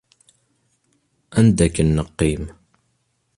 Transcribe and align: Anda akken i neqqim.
Anda 1.37 1.63
akken 1.67 1.91
i 1.91 1.93
neqqim. 1.97 2.43